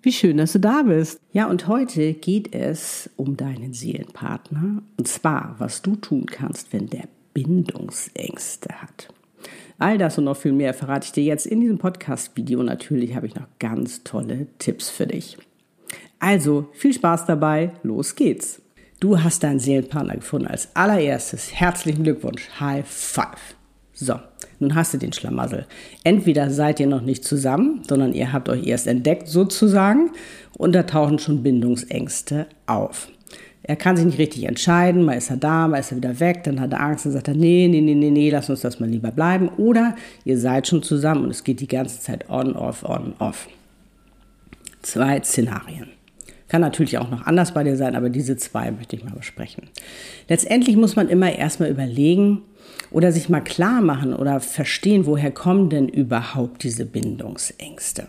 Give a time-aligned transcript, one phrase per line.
[0.00, 1.20] Wie schön, dass du da bist.
[1.32, 4.82] Ja, und heute geht es um deinen Seelenpartner.
[4.96, 9.08] Und zwar, was du tun kannst, wenn der Bindungsängste hat.
[9.78, 12.62] All das und noch viel mehr verrate ich dir jetzt in diesem Podcast-Video.
[12.62, 15.36] Natürlich habe ich noch ganz tolle Tipps für dich.
[16.20, 17.72] Also, viel Spaß dabei.
[17.82, 18.62] Los geht's.
[19.00, 20.46] Du hast deinen Seelenpartner gefunden.
[20.46, 22.48] Als allererstes herzlichen Glückwunsch.
[22.60, 23.57] High Five.
[24.00, 24.14] So,
[24.60, 25.66] nun hast du den Schlamassel.
[26.04, 30.10] Entweder seid ihr noch nicht zusammen, sondern ihr habt euch erst entdeckt sozusagen
[30.56, 33.08] und da tauchen schon Bindungsängste auf.
[33.64, 36.44] Er kann sich nicht richtig entscheiden, mal ist er da, mal ist er wieder weg,
[36.44, 38.78] dann hat er Angst und sagt er, nee, nee, nee, nee, nee, lass uns das
[38.78, 39.48] mal lieber bleiben.
[39.56, 43.48] Oder ihr seid schon zusammen und es geht die ganze Zeit on, off, on, off.
[44.82, 45.88] Zwei Szenarien.
[46.46, 49.64] Kann natürlich auch noch anders bei dir sein, aber diese zwei möchte ich mal besprechen.
[50.28, 52.42] Letztendlich muss man immer erstmal überlegen,
[52.90, 58.08] oder sich mal klar machen oder verstehen, woher kommen denn überhaupt diese Bindungsängste.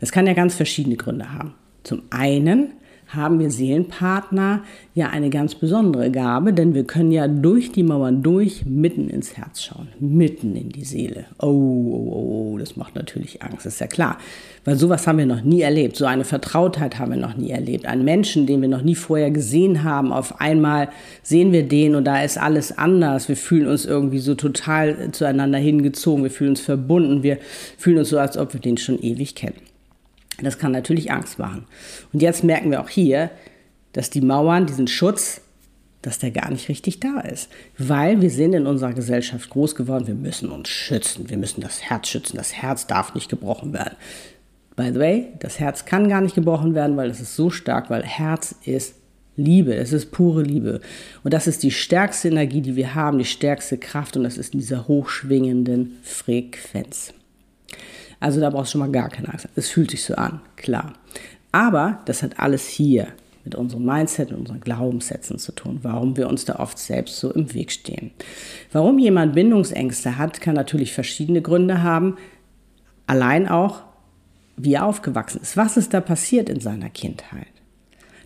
[0.00, 1.54] Das kann ja ganz verschiedene Gründe haben.
[1.82, 2.72] Zum einen
[3.14, 4.62] haben wir Seelenpartner
[4.94, 9.36] ja eine ganz besondere Gabe, denn wir können ja durch die Mauern durch mitten ins
[9.36, 11.26] Herz schauen, mitten in die Seele.
[11.40, 14.18] Oh, oh, oh, das macht natürlich Angst, ist ja klar.
[14.64, 17.86] Weil sowas haben wir noch nie erlebt, so eine Vertrautheit haben wir noch nie erlebt.
[17.86, 20.88] Einen Menschen, den wir noch nie vorher gesehen haben, auf einmal
[21.22, 23.28] sehen wir den und da ist alles anders.
[23.28, 27.38] Wir fühlen uns irgendwie so total zueinander hingezogen, wir fühlen uns verbunden, wir
[27.76, 29.69] fühlen uns so, als ob wir den schon ewig kennen.
[30.42, 31.66] Das kann natürlich Angst machen.
[32.12, 33.30] Und jetzt merken wir auch hier,
[33.92, 35.40] dass die Mauern, diesen Schutz,
[36.02, 37.50] dass der gar nicht richtig da ist.
[37.76, 41.82] Weil wir sind in unserer Gesellschaft groß geworden, wir müssen uns schützen, wir müssen das
[41.82, 43.96] Herz schützen, das Herz darf nicht gebrochen werden.
[44.76, 47.90] By the way, das Herz kann gar nicht gebrochen werden, weil es ist so stark,
[47.90, 48.94] weil Herz ist
[49.36, 50.80] Liebe, es ist pure Liebe.
[51.22, 54.54] Und das ist die stärkste Energie, die wir haben, die stärkste Kraft und das ist
[54.54, 57.12] in dieser hochschwingenden Frequenz.
[58.20, 59.48] Also da brauchst du schon mal gar keine Angst.
[59.56, 60.92] Es fühlt sich so an, klar.
[61.52, 63.08] Aber das hat alles hier
[63.44, 67.32] mit unserem Mindset und unseren Glaubenssätzen zu tun, warum wir uns da oft selbst so
[67.32, 68.10] im Weg stehen.
[68.70, 72.16] Warum jemand Bindungsängste hat, kann natürlich verschiedene Gründe haben.
[73.06, 73.82] Allein auch,
[74.56, 75.56] wie er aufgewachsen ist.
[75.56, 77.59] Was ist da passiert in seiner Kindheit?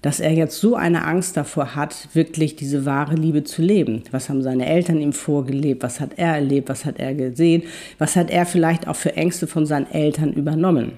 [0.05, 4.03] Dass er jetzt so eine Angst davor hat, wirklich diese wahre Liebe zu leben.
[4.11, 5.83] Was haben seine Eltern ihm vorgelebt?
[5.83, 6.69] Was hat er erlebt?
[6.69, 7.63] Was hat er gesehen?
[7.97, 10.93] Was hat er vielleicht auch für Ängste von seinen Eltern übernommen?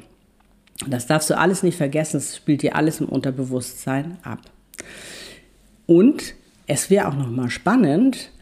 [0.88, 4.40] Das darfst du alles nicht vergessen, das spielt dir alles im Unterbewusstsein ab.
[5.86, 6.34] Und
[6.66, 8.32] es wäre auch nochmal spannend,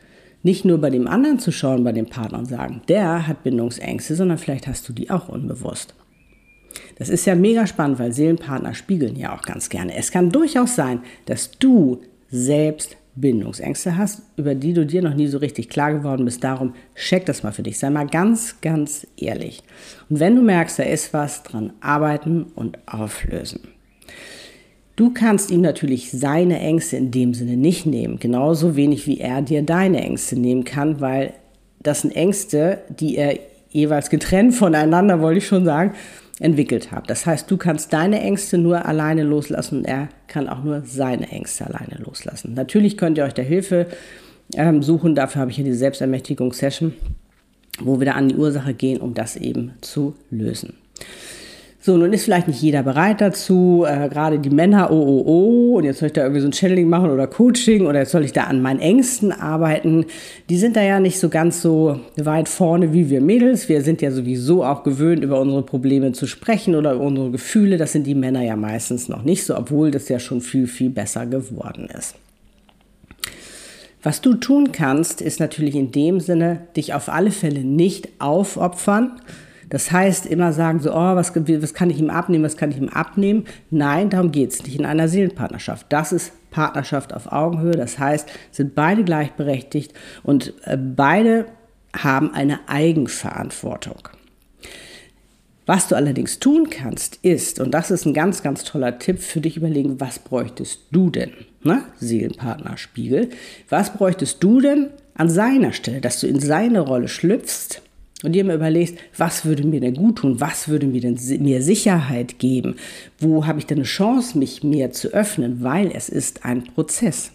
[0.43, 4.15] nicht nur bei dem anderen zu schauen, bei dem Partner und sagen, der hat Bindungsängste,
[4.15, 5.95] sondern vielleicht hast du die auch unbewusst.
[6.97, 9.97] Das ist ja mega spannend, weil Seelenpartner spiegeln ja auch ganz gerne.
[9.97, 12.01] Es kann durchaus sein, dass du
[12.31, 16.43] selbst Bindungsängste hast, über die du dir noch nie so richtig klar geworden bist.
[16.43, 17.79] Darum check das mal für dich.
[17.79, 19.63] Sei mal ganz, ganz ehrlich.
[20.11, 23.61] Und wenn du merkst, da ist was dran, arbeiten und auflösen.
[24.97, 29.43] Du kannst ihm natürlich seine Ängste in dem Sinne nicht nehmen, genauso wenig wie er
[29.43, 31.35] dir deine Ängste nehmen kann, weil
[31.83, 33.39] das sind Ängste, die er
[33.71, 35.95] jeweils getrennt voneinander, wollte ich schon sagen,
[36.41, 37.07] entwickelt habe.
[37.07, 41.29] Das heißt, du kannst deine Ängste nur alleine loslassen und er kann auch nur seine
[41.31, 42.55] Ängste alleine loslassen.
[42.55, 43.87] Natürlich könnt ihr euch der Hilfe
[44.55, 45.15] ähm, suchen.
[45.15, 46.95] Dafür habe ich hier die Selbstermächtigungs-Session,
[47.81, 50.75] wo wir da an die Ursache gehen, um das eben zu lösen.
[51.87, 55.77] So, nun ist vielleicht nicht jeder bereit dazu, äh, gerade die Männer, oh, oh, oh,
[55.77, 58.25] und jetzt soll ich da irgendwie so ein Channeling machen oder Coaching oder jetzt soll
[58.25, 60.07] ich da an meinen Ängsten arbeiten.
[60.49, 63.69] Die sind da ja nicht so ganz so weit vorne wie wir Mädels.
[63.69, 67.77] Wir sind ja sowieso auch gewöhnt, über unsere Probleme zu sprechen oder über unsere Gefühle.
[67.77, 70.89] Das sind die Männer ja meistens noch nicht so, obwohl das ja schon viel, viel
[70.89, 72.15] besser geworden ist.
[74.03, 79.21] Was du tun kannst, ist natürlich in dem Sinne, dich auf alle Fälle nicht aufopfern,
[79.71, 82.79] das heißt, immer sagen so, oh, was, was kann ich ihm abnehmen, was kann ich
[82.79, 83.45] ihm abnehmen?
[83.71, 85.87] Nein, darum geht es nicht in einer Seelenpartnerschaft.
[85.89, 87.73] Das ist Partnerschaft auf Augenhöhe.
[87.73, 91.47] Das heißt, sind beide gleichberechtigt und äh, beide
[91.97, 94.09] haben eine Eigenverantwortung.
[95.67, 99.41] Was du allerdings tun kannst, ist, und das ist ein ganz, ganz toller Tipp für
[99.41, 101.33] dich überlegen, was bräuchtest du denn?
[101.63, 101.83] Ne?
[101.99, 103.31] Seelenpartnerspiegel.
[103.71, 107.81] Was bräuchtest du denn an seiner Stelle, dass du in seine Rolle schlüpfst
[108.25, 111.63] und dir mal überlegst, was würde mir denn gut tun, was würde mir denn mir
[111.63, 112.77] Sicherheit geben,
[113.19, 117.31] wo habe ich denn eine Chance, mich mehr zu öffnen, weil es ist ein Prozess.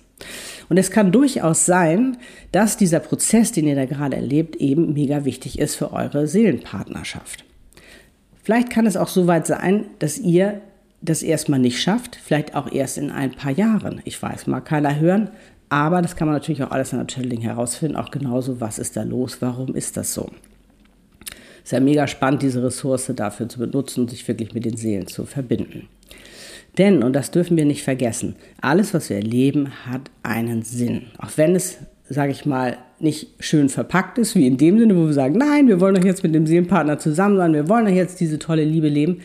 [0.68, 2.18] Und es kann durchaus sein,
[2.52, 7.46] dass dieser Prozess, den ihr da gerade erlebt, eben mega wichtig ist für eure Seelenpartnerschaft.
[8.44, 10.62] Vielleicht kann es auch so weit sein, dass ihr
[11.02, 14.02] das erstmal nicht schafft, vielleicht auch erst in ein paar Jahren.
[14.04, 15.30] Ich weiß, mag keiner hören,
[15.70, 18.98] aber das kann man natürlich auch alles an der Channeling herausfinden, auch genauso, was ist
[18.98, 20.30] da los, warum ist das so.
[21.70, 25.06] Ist ja mega spannend, diese Ressource dafür zu benutzen und sich wirklich mit den Seelen
[25.06, 25.88] zu verbinden.
[26.80, 31.04] Denn, und das dürfen wir nicht vergessen, alles, was wir erleben, hat einen Sinn.
[31.20, 31.78] Auch wenn es,
[32.10, 35.68] sage ich mal, nicht schön verpackt ist, wie in dem Sinne, wo wir sagen, nein,
[35.68, 38.64] wir wollen doch jetzt mit dem Seelenpartner zusammen sein, wir wollen doch jetzt diese tolle
[38.64, 39.22] Liebe leben,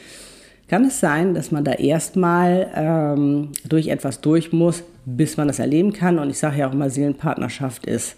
[0.69, 5.61] kann es sein, dass man da erstmal ähm, durch etwas durch muss, bis man das
[5.61, 6.19] erleben kann.
[6.19, 8.17] Und ich sage ja auch immer, Seelenpartnerschaft ist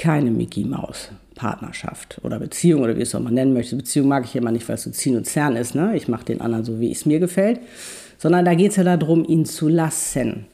[0.00, 3.76] keine Mickey Maus Partnerschaft oder Beziehung oder wie es auch mal nennen möchte.
[3.76, 5.74] Beziehung mag ich immer nicht, weil es so ziehen und zerren ist.
[5.74, 5.94] Ne?
[5.94, 7.60] Ich mache den anderen so, wie es mir gefällt.
[8.18, 10.46] Sondern da geht es ja darum, ihn zu lassen.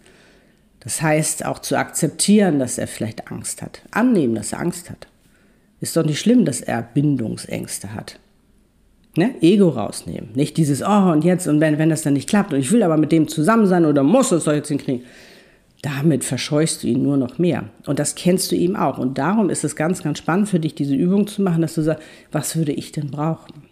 [0.80, 3.82] Das heißt auch zu akzeptieren, dass er vielleicht Angst hat.
[3.90, 5.08] Annehmen, dass er Angst hat.
[5.80, 8.18] Ist doch nicht schlimm, dass er Bindungsängste hat.
[9.16, 9.34] Ne?
[9.40, 10.30] Ego rausnehmen.
[10.34, 12.82] Nicht dieses, oh, und jetzt, und wenn, wenn das dann nicht klappt, und ich will
[12.82, 15.04] aber mit dem zusammen sein oder muss es doch jetzt hinkriegen.
[15.86, 17.66] Damit verscheuchst du ihn nur noch mehr.
[17.86, 18.98] Und das kennst du ihm auch.
[18.98, 21.82] Und darum ist es ganz, ganz spannend für dich, diese Übung zu machen, dass du
[21.82, 22.02] sagst,
[22.32, 23.62] was würde ich denn brauchen?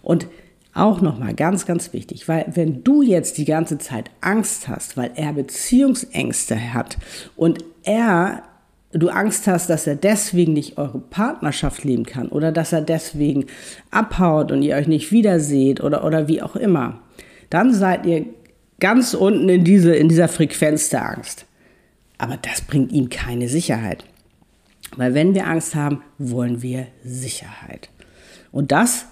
[0.00, 0.26] Und
[0.72, 5.10] auch nochmal ganz, ganz wichtig, weil wenn du jetzt die ganze Zeit Angst hast, weil
[5.16, 6.96] er Beziehungsängste hat
[7.36, 8.44] und er
[8.92, 13.44] du Angst hast, dass er deswegen nicht eure Partnerschaft leben kann oder dass er deswegen
[13.90, 17.00] abhaut und ihr euch nicht wiederseht oder, oder wie auch immer,
[17.50, 18.24] dann seid ihr
[18.80, 21.46] ganz unten in, diese, in dieser Frequenz der Angst.
[22.18, 24.04] Aber das bringt ihm keine Sicherheit.
[24.96, 27.88] Weil wenn wir Angst haben, wollen wir Sicherheit.
[28.52, 29.06] Und das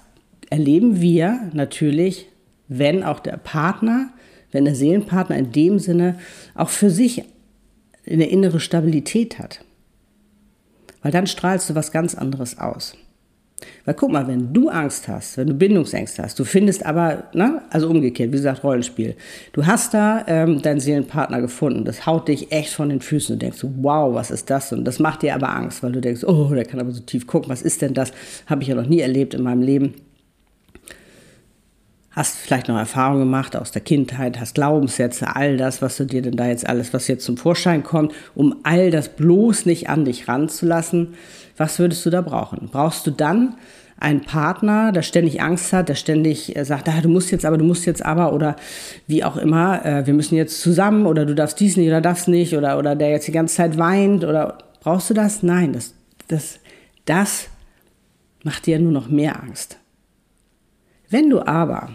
[0.51, 2.29] erleben wir natürlich,
[2.69, 4.11] wenn auch der Partner,
[4.53, 6.19] wenn der Seelenpartner in dem Sinne
[6.55, 7.25] auch für sich
[8.07, 9.65] eine innere Stabilität hat.
[11.03, 12.97] Weil dann strahlst du was ganz anderes aus.
[13.85, 17.63] Weil guck mal, wenn du Angst hast, wenn du Bindungsängste hast, du findest aber, ne,
[17.71, 19.17] also umgekehrt, wie gesagt, Rollenspiel,
[19.53, 23.35] du hast da ähm, deinen Seelenpartner gefunden, das haut dich echt von den Füßen.
[23.35, 24.73] Und denkst, wow, was ist das?
[24.73, 27.27] Und das macht dir aber Angst, weil du denkst, oh, der kann aber so tief
[27.27, 28.13] gucken, was ist denn das?
[28.47, 29.95] Habe ich ja noch nie erlebt in meinem Leben
[32.15, 36.23] hast vielleicht noch Erfahrungen gemacht aus der Kindheit, hast Glaubenssätze, all das, was du dir
[36.23, 40.05] denn da jetzt alles, was jetzt zum Vorschein kommt, um all das bloß nicht an
[40.05, 41.15] dich ranzulassen,
[41.57, 42.69] was würdest du da brauchen?
[42.71, 43.57] Brauchst du dann
[43.99, 47.57] einen Partner, der ständig Angst hat, der ständig äh, sagt, ah, du musst jetzt aber,
[47.57, 48.57] du musst jetzt aber oder
[49.07, 52.27] wie auch immer, äh, wir müssen jetzt zusammen oder du darfst dies nicht oder das
[52.27, 55.43] nicht oder, oder der jetzt die ganze Zeit weint oder brauchst du das?
[55.43, 55.95] Nein, das,
[56.27, 56.59] das,
[57.05, 57.49] das
[58.43, 59.79] macht dir nur noch mehr Angst.
[61.09, 61.91] Wenn du aber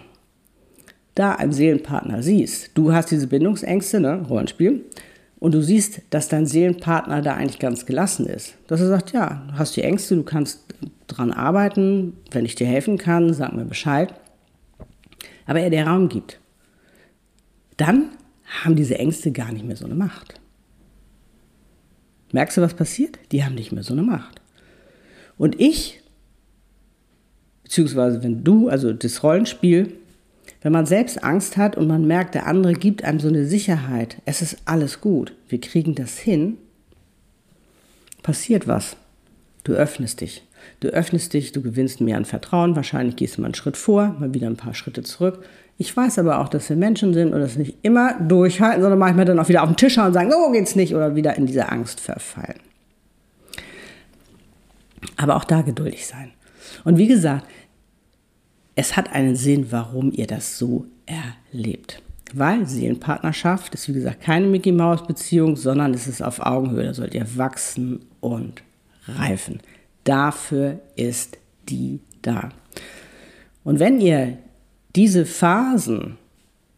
[1.18, 4.86] da einen Seelenpartner siehst, du hast diese Bindungsängste, ne, Rollenspiel,
[5.40, 8.56] und du siehst, dass dein Seelenpartner da eigentlich ganz gelassen ist.
[8.68, 10.64] Dass er sagt, ja, du hast die Ängste, du kannst
[11.06, 14.14] dran arbeiten, wenn ich dir helfen kann, sag mir Bescheid.
[15.46, 16.40] Aber er dir Raum gibt.
[17.78, 18.10] Dann
[18.64, 20.40] haben diese Ängste gar nicht mehr so eine Macht.
[22.32, 23.20] Merkst du, was passiert?
[23.32, 24.42] Die haben nicht mehr so eine Macht.
[25.38, 26.02] Und ich,
[27.64, 29.94] beziehungsweise wenn du, also das Rollenspiel,
[30.62, 34.18] wenn man selbst Angst hat und man merkt, der andere gibt einem so eine Sicherheit,
[34.26, 36.58] es ist alles gut, wir kriegen das hin,
[38.24, 38.98] passiert was.
[39.64, 40.44] Du öffnest dich.
[40.80, 44.16] Du öffnest dich, du gewinnst mehr an Vertrauen, wahrscheinlich gehst du mal einen Schritt vor,
[44.20, 45.44] mal wieder ein paar Schritte zurück.
[45.78, 49.26] Ich weiß aber auch, dass wir Menschen sind und das nicht immer durchhalten, sondern manchmal
[49.26, 51.46] dann auch wieder auf den Tisch schauen und sagen, oh, geht's nicht, oder wieder in
[51.46, 52.60] diese Angst verfallen.
[55.16, 56.32] Aber auch da geduldig sein.
[56.84, 57.46] Und wie gesagt,
[58.78, 62.02] es hat einen Sinn, warum ihr das so erlebt.
[62.34, 66.84] Weil Seelenpartnerschaft ist, wie gesagt, keine Mickey Maus Beziehung, sondern es ist auf Augenhöhe.
[66.84, 68.62] Da sollt ihr wachsen und
[69.08, 69.62] reifen.
[70.04, 72.50] Dafür ist die da.
[73.64, 74.38] Und wenn ihr
[74.96, 76.20] diese Phasen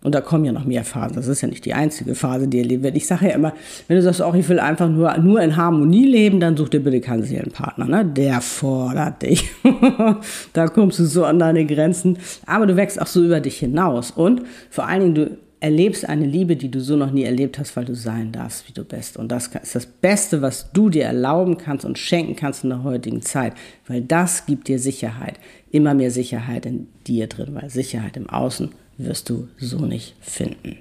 [0.01, 1.15] und da kommen ja noch mehr Phasen.
[1.15, 2.97] Das ist ja nicht die einzige Phase, die ihr leben werdet.
[2.97, 3.53] Ich sage ja immer,
[3.87, 6.81] wenn du sagst, auch ich will einfach nur, nur in Harmonie leben, dann such dir
[6.81, 7.85] bitte keinen Seelenpartner.
[7.85, 8.05] Ne?
[8.05, 9.49] Der fordert dich.
[10.53, 12.17] da kommst du so an deine Grenzen.
[12.45, 14.11] Aber du wächst auch so über dich hinaus.
[14.11, 17.75] Und vor allen Dingen, du erlebst eine Liebe, die du so noch nie erlebt hast,
[17.75, 19.17] weil du sein darfst, wie du bist.
[19.17, 22.83] Und das ist das Beste, was du dir erlauben kannst und schenken kannst in der
[22.83, 23.51] heutigen Zeit,
[23.85, 25.33] weil das gibt dir Sicherheit.
[25.71, 30.77] Immer mehr Sicherheit in dir drin, weil Sicherheit im Außen wirst du so nicht finden.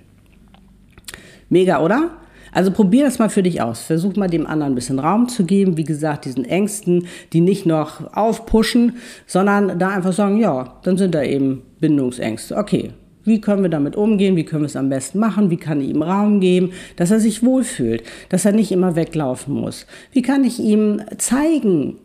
[1.48, 2.10] Mega, oder?
[2.52, 3.80] Also probier das mal für dich aus.
[3.80, 5.76] Versuch mal dem anderen ein bisschen Raum zu geben.
[5.76, 8.96] Wie gesagt, diesen Ängsten, die nicht noch aufpushen,
[9.26, 12.56] sondern da einfach sagen, ja, dann sind da eben Bindungsängste.
[12.56, 12.92] Okay,
[13.28, 14.36] Wie können wir damit umgehen?
[14.36, 15.50] Wie können wir es am besten machen?
[15.50, 19.52] Wie kann ich ihm Raum geben, dass er sich wohlfühlt, dass er nicht immer weglaufen
[19.52, 19.86] muss?
[20.12, 21.98] Wie kann ich ihm zeigen,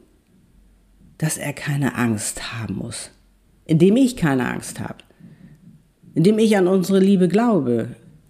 [1.18, 3.10] dass er keine Angst haben muss?
[3.66, 4.98] Indem ich keine Angst habe.
[6.16, 7.90] Indem ich an unsere Liebe glaube.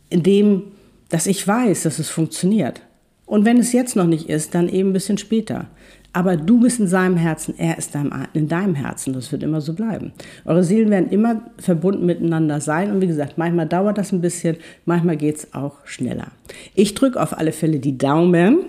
[0.10, 0.64] Indem,
[1.10, 2.82] dass ich weiß, dass es funktioniert.
[3.26, 5.68] Und wenn es jetzt noch nicht ist, dann eben ein bisschen später.
[6.16, 7.94] Aber du bist in seinem Herzen, er ist
[8.34, 9.14] in deinem Herzen.
[9.14, 10.14] Das wird immer so bleiben.
[10.46, 12.92] Eure Seelen werden immer verbunden miteinander sein.
[12.92, 16.28] Und wie gesagt, manchmal dauert das ein bisschen, manchmal geht es auch schneller.
[16.76, 18.60] Ich drücke auf alle Fälle die Daumen,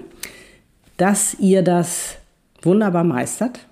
[0.96, 2.16] dass ihr das
[2.62, 3.66] wunderbar meistert.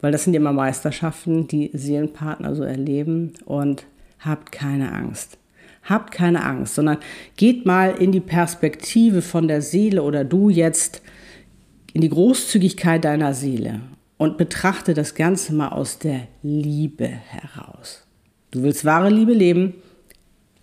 [0.00, 3.32] Weil das sind immer Meisterschaften, die Seelenpartner so erleben.
[3.44, 3.84] Und
[4.20, 5.38] habt keine Angst.
[5.82, 6.98] Habt keine Angst, sondern
[7.36, 11.02] geht mal in die Perspektive von der Seele oder du jetzt
[11.92, 13.80] in die Großzügigkeit deiner Seele
[14.18, 18.06] und betrachte das Ganze mal aus der Liebe heraus.
[18.50, 19.74] Du willst wahre Liebe leben,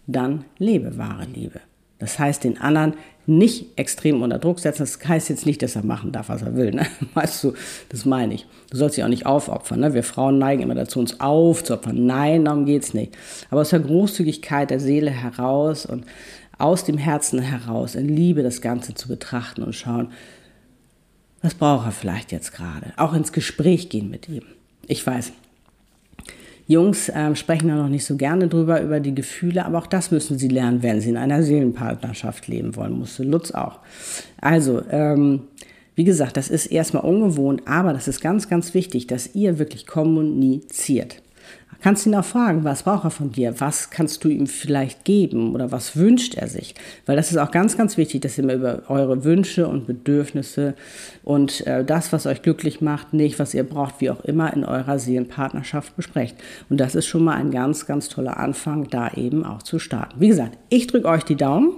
[0.05, 1.59] dann lebe wahre Liebe.
[1.99, 2.93] Das heißt, den anderen
[3.27, 4.83] nicht extrem unter Druck setzen.
[4.83, 6.71] Das heißt jetzt nicht, dass er machen darf, was er will.
[6.71, 6.87] Ne?
[7.13, 7.53] Weißt du,
[7.89, 8.47] das meine ich.
[8.69, 9.81] Du sollst dich auch nicht aufopfern.
[9.81, 9.93] Ne?
[9.93, 12.05] Wir Frauen neigen immer dazu, uns aufzuopfern.
[12.05, 13.15] Nein, darum geht es nicht.
[13.51, 16.05] Aber aus der Großzügigkeit der Seele heraus und
[16.57, 20.13] aus dem Herzen heraus in Liebe das Ganze zu betrachten und schauen,
[21.41, 22.93] was braucht er vielleicht jetzt gerade?
[22.95, 24.43] Auch ins Gespräch gehen mit ihm.
[24.87, 25.33] Ich weiß,
[26.67, 30.11] Jungs äh, sprechen da noch nicht so gerne drüber, über die Gefühle, aber auch das
[30.11, 33.79] müssen sie lernen, wenn sie in einer Seelenpartnerschaft leben wollen, musste Lutz auch.
[34.41, 35.43] Also, ähm,
[35.95, 39.87] wie gesagt, das ist erstmal ungewohnt, aber das ist ganz, ganz wichtig, dass ihr wirklich
[39.87, 41.23] kommuniziert.
[41.79, 43.59] Kannst ihn auch fragen, was braucht er von dir?
[43.59, 46.73] Was kannst du ihm vielleicht geben oder was wünscht er sich?
[47.05, 50.73] Weil das ist auch ganz, ganz wichtig, dass ihr mal über eure Wünsche und Bedürfnisse
[51.23, 54.65] und äh, das, was euch glücklich macht, nicht, was ihr braucht, wie auch immer, in
[54.65, 56.35] eurer Seelenpartnerschaft besprecht.
[56.69, 60.19] Und das ist schon mal ein ganz, ganz toller Anfang, da eben auch zu starten.
[60.19, 61.73] Wie gesagt, ich drücke euch die Daumen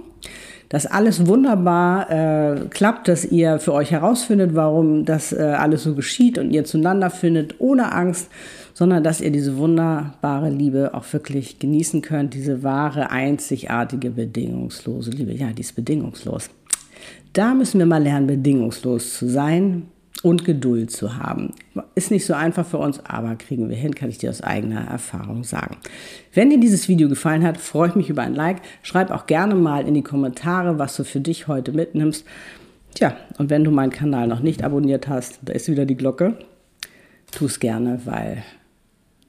[0.70, 5.94] dass alles wunderbar äh, klappt, dass ihr für euch herausfindet, warum das äh, alles so
[5.94, 8.30] geschieht und ihr zueinander findet, ohne Angst
[8.80, 15.34] sondern dass ihr diese wunderbare Liebe auch wirklich genießen könnt, diese wahre, einzigartige, bedingungslose Liebe.
[15.34, 16.48] Ja, die ist bedingungslos.
[17.34, 19.82] Da müssen wir mal lernen, bedingungslos zu sein
[20.22, 21.54] und Geduld zu haben.
[21.94, 24.86] Ist nicht so einfach für uns, aber kriegen wir hin, kann ich dir aus eigener
[24.86, 25.76] Erfahrung sagen.
[26.34, 28.60] Wenn dir dieses Video gefallen hat, freue ich mich über ein Like.
[28.82, 32.26] Schreib auch gerne mal in die Kommentare, was du für dich heute mitnimmst.
[32.94, 36.36] Tja, und wenn du meinen Kanal noch nicht abonniert hast, da ist wieder die Glocke.
[37.30, 38.42] Tu es gerne, weil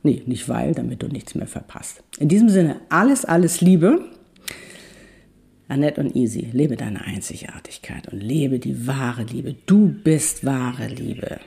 [0.04, 2.04] Nee, nicht weil, damit du nichts mehr verpasst.
[2.18, 4.06] In diesem Sinne, alles, alles Liebe.
[5.72, 9.56] Annette und Easy, lebe deine Einzigartigkeit und lebe die wahre Liebe.
[9.66, 11.40] Du bist wahre Liebe.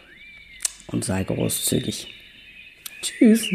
[0.86, 2.08] Und sei großzügig.
[3.02, 3.46] Tschüss.